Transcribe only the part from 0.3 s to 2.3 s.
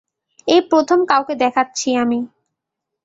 এই প্রথম কাউকে দেখাচ্ছি আমি।